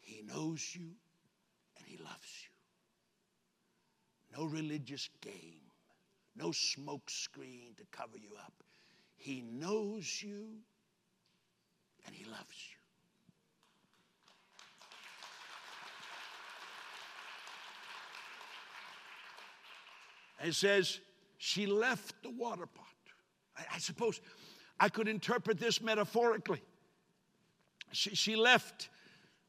[0.00, 0.90] He knows you
[1.78, 2.50] and He loves you.
[4.36, 5.62] No religious game,
[6.36, 8.52] no smoke screen to cover you up.
[9.20, 10.46] He knows you
[12.06, 12.76] and He loves you.
[20.40, 21.00] And it says,
[21.36, 22.86] she left the water pot.
[23.58, 24.22] I, I, suppose
[24.80, 26.62] I could interpret this metaphorically.
[27.92, 28.88] She, she left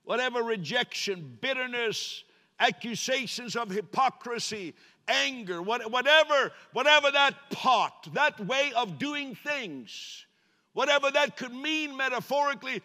[0.03, 2.25] whatever rejection, bitterness,
[2.61, 4.73] accusations of hypocrisy,
[5.07, 10.25] anger, whatever, whatever that pot, that way of doing things,
[10.73, 12.81] whatever that could mean metaphorically,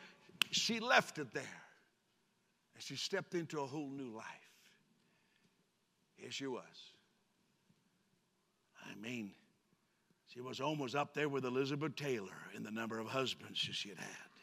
[0.51, 1.63] she left it there.
[2.75, 4.25] And she stepped into a whole new life.
[6.17, 6.63] Here she was.
[8.91, 9.33] I mean,
[10.29, 13.99] She was almost up there with Elizabeth Taylor in the number of husbands she had
[13.99, 14.36] had.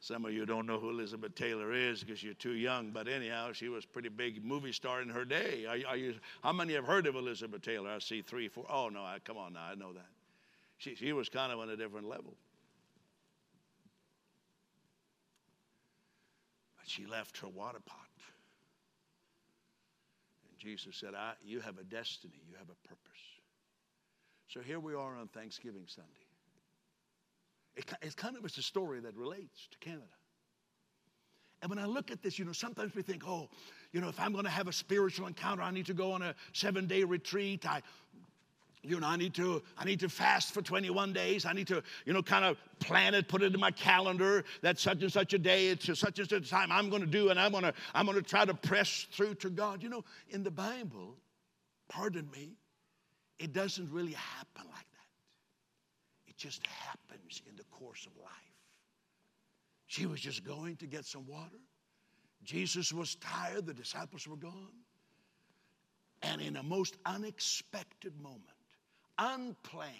[0.00, 3.52] Some of you don't know who Elizabeth Taylor is because you're too young, but anyhow,
[3.52, 5.66] she was a pretty big movie star in her day.
[5.66, 7.90] Are, are you, how many have heard of Elizabeth Taylor?
[7.90, 8.64] I see three, four.
[8.70, 10.06] Oh, no, I, come on now, I know that.
[10.78, 12.34] She, she was kind of on a different level.
[16.78, 17.98] But she left her water pot.
[20.48, 23.02] And Jesus said, I, You have a destiny, you have a purpose.
[24.48, 26.27] So here we are on Thanksgiving Sunday.
[27.78, 30.04] It, it's kind of it's a story that relates to Canada.
[31.62, 33.48] And when I look at this, you know, sometimes we think, oh,
[33.92, 36.22] you know, if I'm going to have a spiritual encounter, I need to go on
[36.22, 37.68] a seven day retreat.
[37.68, 37.82] I,
[38.82, 41.46] you know, I need to, I need to fast for 21 days.
[41.46, 44.78] I need to, you know, kind of plan it, put it in my calendar that
[44.78, 47.30] such and such a day, it's such and such a time I'm going to do,
[47.30, 49.82] and I'm going to, I'm going to try to press through to God.
[49.82, 51.16] You know, in the Bible,
[51.88, 52.52] pardon me,
[53.38, 54.87] it doesn't really happen like
[56.38, 58.32] just happens in the course of life.
[59.86, 61.58] She was just going to get some water.
[62.44, 64.72] Jesus was tired, the disciples were gone.
[66.22, 68.44] And in a most unexpected moment,
[69.18, 69.92] unplanned,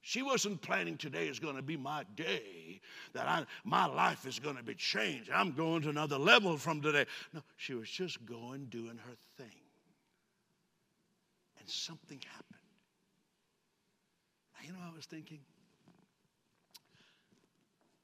[0.00, 2.80] she wasn't planning today is going to be my day,
[3.12, 5.30] that I, my life is going to be changed.
[5.32, 7.06] I'm going to another level from today.
[7.32, 9.60] No, she was just going, doing her thing.
[11.60, 12.51] And something happened.
[14.62, 15.40] You know, I was thinking,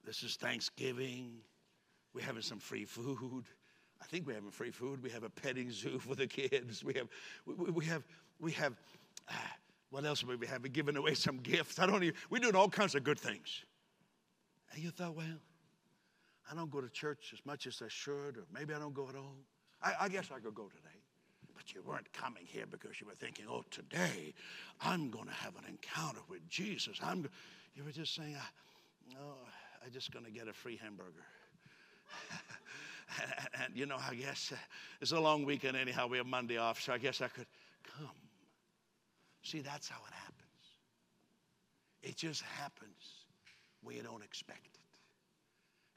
[0.05, 1.39] this is Thanksgiving.
[2.15, 3.45] We're having some free food.
[4.01, 5.03] I think we're having free food.
[5.03, 6.83] We have a petting zoo for the kids.
[6.85, 7.09] We have,
[7.47, 8.05] we, we have,
[8.41, 8.75] we have.
[9.29, 9.35] Uh,
[9.91, 10.63] what else maybe we have?
[10.63, 11.79] We're giving away some gifts.
[11.79, 12.15] I don't even.
[12.31, 13.65] We're doing all kinds of good things.
[14.73, 15.27] And you thought, well,
[16.51, 19.09] I don't go to church as much as I should, or maybe I don't go
[19.09, 19.37] at all.
[19.83, 20.99] I, I guess I could go today.
[21.59, 24.33] But you weren't coming here because you were thinking, oh, today
[24.81, 27.01] I'm going to have an encounter with Jesus.
[27.03, 27.29] I'm.
[27.75, 28.37] You were just saying,
[29.21, 29.35] oh,
[29.85, 31.25] I'm just going to get a free hamburger.
[33.21, 34.53] and, and, you know, I guess
[35.01, 36.07] it's a long weekend anyhow.
[36.07, 37.47] We have Monday off, so I guess I could
[37.99, 38.09] come.
[39.43, 40.39] See, that's how it happens.
[42.03, 43.27] It just happens
[43.83, 44.81] when you don't expect it.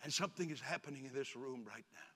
[0.04, 2.11] And something is happening in this room right now.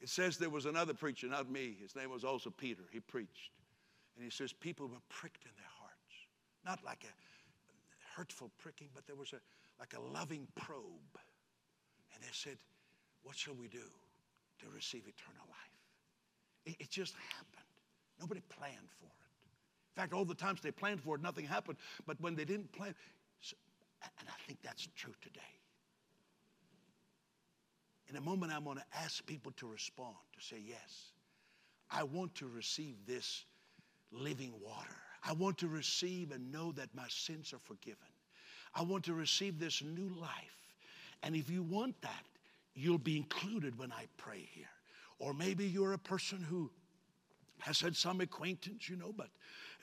[0.00, 1.76] It says there was another preacher, not me.
[1.80, 2.82] His name was also Peter.
[2.90, 3.50] He preached.
[4.16, 6.14] And he says people were pricked in their hearts.
[6.64, 9.40] Not like a hurtful pricking, but there was a,
[9.78, 11.18] like a loving probe.
[12.14, 12.56] And they said,
[13.22, 13.84] What shall we do
[14.60, 15.76] to receive eternal life?
[16.66, 17.66] It, it just happened.
[18.18, 19.30] Nobody planned for it.
[19.96, 21.78] In fact, all the times they planned for it, nothing happened.
[22.06, 22.94] But when they didn't plan,
[24.02, 25.40] and I think that's true today.
[28.10, 31.12] In a moment, I'm going to ask people to respond, to say, Yes,
[31.90, 33.44] I want to receive this
[34.10, 34.96] living water.
[35.24, 37.98] I want to receive and know that my sins are forgiven.
[38.74, 40.74] I want to receive this new life.
[41.22, 42.24] And if you want that,
[42.74, 44.70] you'll be included when I pray here.
[45.18, 46.70] Or maybe you're a person who
[47.60, 49.28] has had some acquaintance, you know, but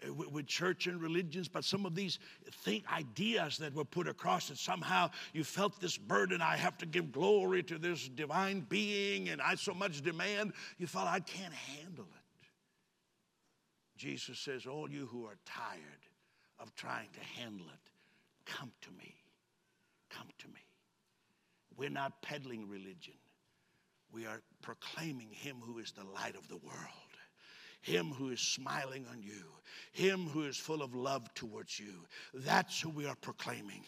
[0.08, 2.20] uh, with, with church and religions, but some of these
[2.63, 6.42] think ideas that were put across that somehow you felt this burden.
[6.42, 10.54] I have to give glory to this divine being, and I so much demand.
[10.78, 12.28] You felt I can't handle it.
[13.98, 15.82] Jesus says, All you who are tired
[16.60, 17.92] of trying to handle it,
[18.46, 19.16] come to me.
[20.10, 20.62] Come to me.
[21.76, 23.13] We're not peddling religion,
[24.12, 27.07] we are proclaiming Him who is the light of the world.
[27.82, 29.46] Him who is smiling on you,
[29.92, 32.06] Him who is full of love towards you.
[32.34, 33.84] That's who we are proclaiming.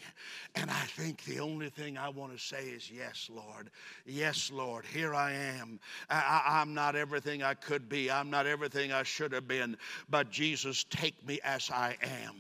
[0.56, 3.70] And I think the only thing I want to say is, Yes, Lord.
[4.06, 4.86] Yes, Lord.
[4.86, 5.80] Here I am.
[6.10, 9.78] I, am not everything I could be, I'm not everything I should have been.
[10.10, 12.36] But Jesus, take me as I am.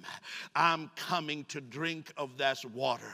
[0.55, 3.13] I'm coming to drink of that water.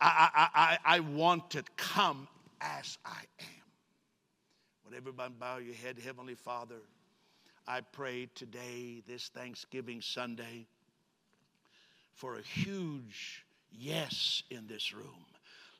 [0.00, 2.28] I, I, I, I want to come
[2.60, 3.58] as I am.
[4.84, 6.76] Would everybody bow your head, Heavenly Father?
[7.70, 10.66] I pray today, this Thanksgiving Sunday,
[12.14, 15.26] for a huge yes in this room.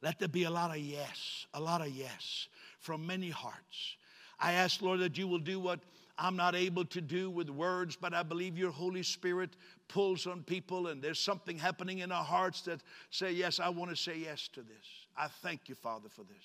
[0.03, 2.49] Let there be a lot of yes, a lot of yes
[2.79, 3.97] from many hearts.
[4.39, 5.81] I ask, Lord, that you will do what
[6.19, 9.57] I'm not able to do with words, but I believe your Holy Spirit
[9.89, 13.91] pulls on people, and there's something happening in our hearts that say, Yes, I want
[13.91, 15.07] to say yes to this.
[15.17, 16.45] I thank you, Father, for this.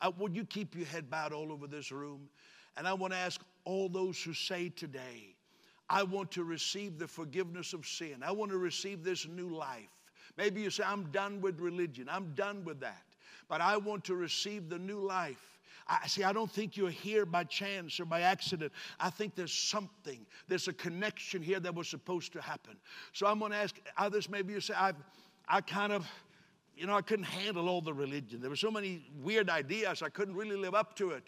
[0.00, 2.28] Uh, would you keep your head bowed all over this room?
[2.76, 5.34] And I want to ask all those who say today,
[5.88, 8.22] I want to receive the forgiveness of sin.
[8.24, 9.90] I want to receive this new life.
[10.36, 12.08] Maybe you say, I'm done with religion.
[12.10, 13.04] I'm done with that.
[13.48, 15.58] but I want to receive the new life.
[15.88, 18.72] I see, I don't think you're here by chance or by accident.
[19.00, 22.76] I think there's something, there's a connection here that was supposed to happen.
[23.12, 24.94] So I'm going to ask others, maybe you say, I've,
[25.48, 26.08] I kind of,
[26.76, 28.40] you know, I couldn't handle all the religion.
[28.40, 31.24] There were so many weird ideas, I couldn't really live up to it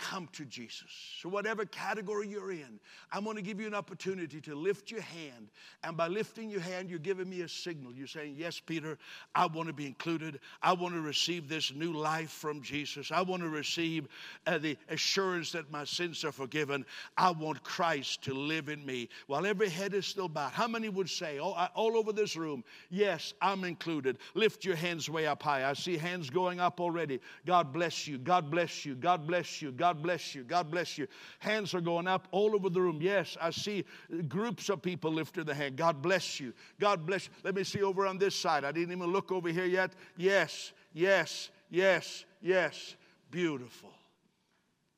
[0.00, 0.90] come to Jesus.
[1.20, 2.80] So, whatever category you're in,
[3.12, 5.50] I'm going to give you an opportunity to lift your hand.
[5.84, 7.92] And by lifting your hand, you're giving me a signal.
[7.92, 8.98] You're saying, Yes, Peter,
[9.34, 10.40] I want to be included.
[10.62, 13.12] I want to receive this new life from Jesus.
[13.12, 14.08] I want to receive
[14.46, 16.86] uh, the assurance that my sins are forgiven.
[17.16, 19.08] I want Christ to live in me.
[19.26, 22.64] While every head is still bowed, how many would say, all, all over this room,
[22.88, 24.18] Yes, I'm included?
[24.34, 25.68] Lift your hands way up high.
[25.68, 27.20] I see hands going up already.
[27.44, 28.18] God bless you.
[28.18, 28.94] God bless you.
[28.94, 29.72] God bless you.
[29.72, 30.44] God God bless you.
[30.44, 31.08] God bless you.
[31.40, 33.00] Hands are going up all over the room.
[33.02, 33.84] Yes, I see
[34.28, 35.76] groups of people lifting the hand.
[35.76, 36.52] God bless you.
[36.78, 37.32] God bless you.
[37.42, 38.64] Let me see over on this side.
[38.64, 39.90] I didn't even look over here yet.
[40.16, 42.94] Yes, yes, yes, yes.
[43.32, 43.90] Beautiful.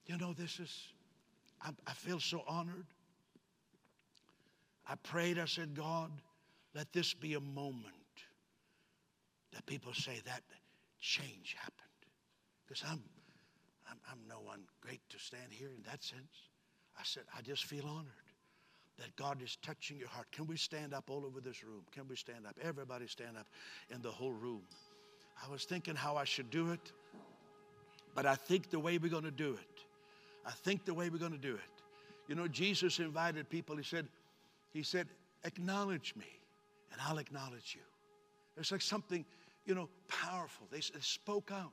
[0.04, 0.88] You know, this is,
[1.62, 2.84] I, I feel so honored.
[4.86, 6.10] I prayed, I said, God,
[6.74, 7.94] let this be a moment
[9.54, 10.42] that people say that
[11.00, 11.78] change happened.
[12.66, 13.02] Because I'm
[13.92, 16.48] I'm, I'm no one great to stand here in that sense.
[16.98, 18.06] I said, I just feel honored
[18.98, 20.26] that God is touching your heart.
[20.32, 21.82] Can we stand up all over this room?
[21.92, 22.56] Can we stand up?
[22.62, 23.46] Everybody stand up
[23.90, 24.62] in the whole room.
[25.44, 26.92] I was thinking how I should do it,
[28.14, 29.84] but I think the way we're going to do it,
[30.46, 31.82] I think the way we're going to do it.
[32.28, 34.06] You know, Jesus invited people, he said,
[34.72, 35.06] he said,
[35.44, 36.26] acknowledge me
[36.92, 37.82] and I'll acknowledge you.
[38.56, 39.24] It's like something,
[39.66, 40.66] you know, powerful.
[40.70, 41.72] They, they spoke out.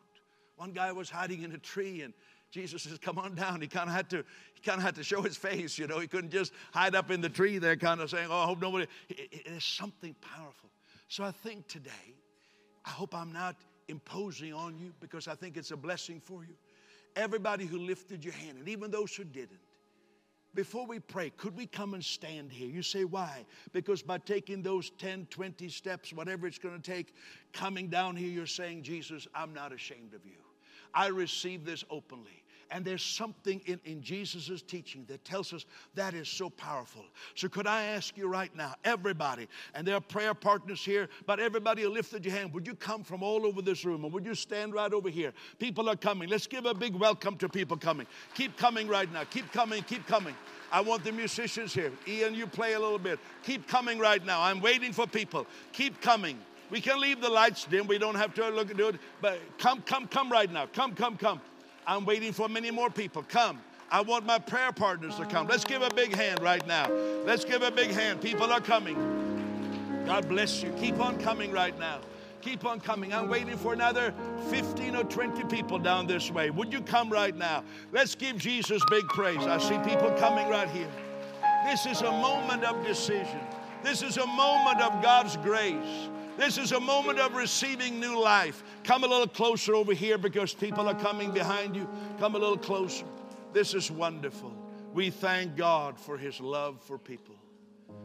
[0.59, 2.13] One guy was hiding in a tree and
[2.51, 3.61] Jesus says, Come on down.
[3.61, 5.99] He kind of had to, he kind of had to show his face, you know.
[5.99, 8.61] He couldn't just hide up in the tree there, kind of saying, Oh, I hope
[8.61, 8.85] nobody.
[9.07, 10.69] It, it is something powerful.
[11.07, 12.13] So I think today,
[12.83, 13.55] I hope I'm not
[13.87, 16.55] imposing on you because I think it's a blessing for you.
[17.15, 19.61] Everybody who lifted your hand, and even those who didn't,
[20.55, 22.67] before we pray, could we come and stand here?
[22.67, 23.45] You say, why?
[23.71, 27.13] Because by taking those 10, 20 steps, whatever it's going to take,
[27.53, 30.48] coming down here, you're saying, Jesus, I'm not ashamed of you.
[30.93, 32.39] I receive this openly.
[32.71, 35.65] And there's something in, in Jesus' teaching that tells us
[35.95, 37.03] that is so powerful.
[37.33, 41.39] So, could I ask you right now, everybody, and there are prayer partners here, but
[41.39, 44.25] everybody who lifted your hand, would you come from all over this room and would
[44.25, 45.33] you stand right over here?
[45.57, 46.29] People are coming.
[46.29, 48.05] Let's give a big welcome to people coming.
[48.35, 49.23] Keep coming right now.
[49.23, 50.35] Keep coming, keep coming.
[50.71, 51.91] I want the musicians here.
[52.07, 53.19] Ian, you play a little bit.
[53.43, 54.41] Keep coming right now.
[54.41, 55.47] I'm waiting for people.
[55.71, 56.37] Keep coming.
[56.69, 57.87] We can leave the lights dim.
[57.87, 58.95] We don't have to look at it.
[59.21, 60.67] But come, come, come right now.
[60.67, 61.41] Come, come, come.
[61.87, 63.23] I'm waiting for many more people.
[63.27, 63.59] Come.
[63.91, 65.47] I want my prayer partners to come.
[65.47, 66.91] Let's give a big hand right now.
[67.25, 68.21] Let's give a big hand.
[68.21, 70.03] People are coming.
[70.05, 70.71] God bless you.
[70.79, 71.99] Keep on coming right now.
[72.41, 73.13] Keep on coming.
[73.13, 74.13] I'm waiting for another
[74.49, 76.51] 15 or 20 people down this way.
[76.51, 77.63] Would you come right now?
[77.91, 79.39] Let's give Jesus big praise.
[79.39, 80.89] I see people coming right here.
[81.65, 83.41] This is a moment of decision.
[83.83, 86.09] This is a moment of God's grace.
[86.39, 88.63] This is a moment of receiving new life.
[88.85, 91.85] Come a little closer over here because people are coming behind you.
[92.17, 93.03] Come a little closer.
[93.51, 94.55] This is wonderful.
[94.93, 97.35] We thank God for His love for people.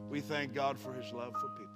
[0.09, 1.72] We thank God for His love for people.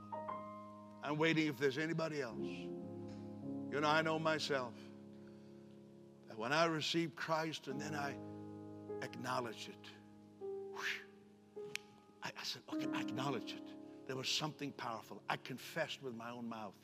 [1.04, 2.36] I'm waiting if there's anybody else.
[2.40, 4.74] You know, I know myself
[6.26, 8.16] that when I received Christ and then I
[9.04, 10.44] acknowledged it,
[12.24, 13.67] I, I said, okay, I acknowledge it.
[14.08, 15.22] There was something powerful.
[15.28, 16.74] I confessed with my own mouth.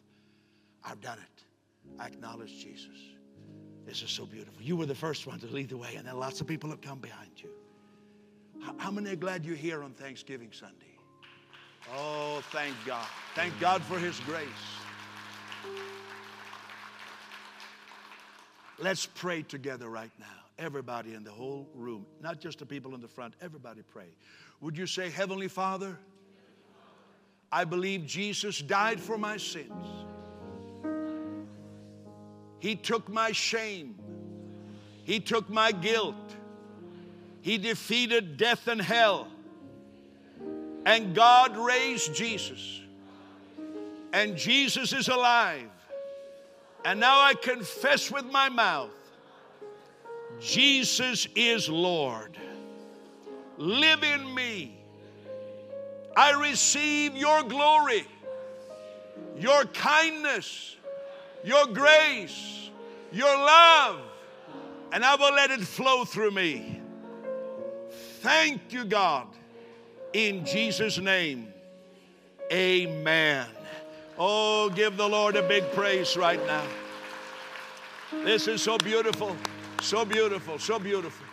[0.84, 1.44] I've done it.
[1.98, 2.96] I acknowledge Jesus.
[3.86, 4.62] This is so beautiful.
[4.62, 6.82] You were the first one to lead the way, and then lots of people have
[6.82, 7.48] come behind you.
[8.76, 10.98] How many are glad you're here on Thanksgiving Sunday?
[11.96, 13.06] Oh, thank God.
[13.34, 14.46] Thank God for His grace.
[18.78, 20.26] Let's pray together right now.
[20.58, 24.08] Everybody in the whole room, not just the people in the front, everybody pray.
[24.60, 25.98] Would you say, Heavenly Father,
[27.54, 29.86] I believe Jesus died for my sins.
[32.58, 33.94] He took my shame.
[35.04, 36.16] He took my guilt.
[37.42, 39.28] He defeated death and hell.
[40.84, 42.80] And God raised Jesus.
[44.12, 45.70] And Jesus is alive.
[46.84, 48.90] And now I confess with my mouth
[50.40, 52.36] Jesus is Lord.
[53.58, 54.83] Live in me
[56.16, 58.06] I receive your glory,
[59.36, 60.76] your kindness,
[61.42, 62.70] your grace,
[63.12, 64.00] your love,
[64.92, 66.80] and I will let it flow through me.
[68.20, 69.26] Thank you, God.
[70.12, 71.52] In Jesus' name,
[72.52, 73.46] amen.
[74.16, 76.64] Oh, give the Lord a big praise right now.
[78.22, 79.36] This is so beautiful,
[79.82, 81.26] so beautiful, so beautiful.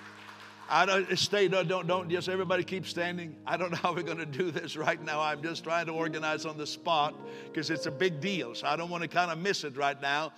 [0.74, 1.50] I don't stay.
[1.50, 3.36] Don't, don't don't just everybody keep standing.
[3.46, 5.20] I don't know how we're going to do this right now.
[5.20, 7.14] I'm just trying to organize on the spot
[7.46, 8.56] because it's a big deal.
[8.56, 10.32] So I don't want to kind of miss it right now.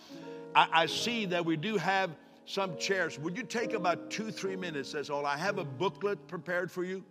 [0.56, 2.10] I, I see that we do have
[2.48, 3.20] some chairs.
[3.20, 4.94] Would you take about two, three minutes?
[4.94, 5.24] That's all.
[5.24, 7.04] I have a booklet prepared for you.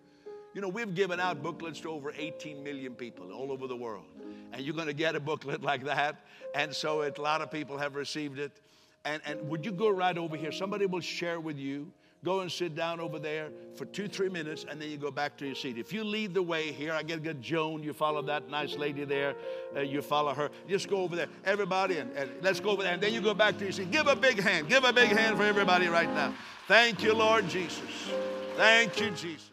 [0.53, 4.05] You know, we've given out booklets to over 18 million people all over the world.
[4.53, 6.27] And you're going to get a booklet like that.
[6.57, 8.61] And so it, a lot of people have received it.
[9.05, 10.51] And, and would you go right over here?
[10.51, 11.93] Somebody will share with you.
[12.25, 15.37] Go and sit down over there for two, three minutes, and then you go back
[15.39, 15.77] to your seat.
[15.77, 18.77] If you lead the way here, I get a good Joan, you follow that nice
[18.77, 19.35] lady there,
[19.75, 20.51] uh, you follow her.
[20.69, 21.27] Just go over there.
[21.45, 22.95] Everybody, and, and let's go over there.
[22.95, 23.91] And then you go back to your seat.
[23.91, 24.69] Give a big hand.
[24.69, 26.33] Give a big hand for everybody right now.
[26.69, 27.81] Thank you, Lord Jesus.
[28.57, 29.52] Thank you, Jesus.